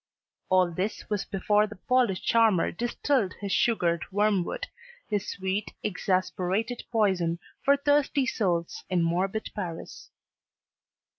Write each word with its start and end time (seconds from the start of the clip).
All 0.49 0.71
this 0.71 1.07
was 1.11 1.25
before 1.25 1.67
the 1.67 1.75
Polish 1.75 2.23
charmer 2.23 2.71
distilled 2.71 3.33
his 3.33 3.51
sugared 3.51 4.03
wormwood, 4.11 4.65
his 5.07 5.29
sweet, 5.29 5.73
exasperated 5.83 6.81
poison, 6.91 7.37
for 7.63 7.77
thirsty 7.77 8.25
souls 8.25 8.83
in 8.89 9.03
morbid 9.03 9.51
Paris. 9.53 10.09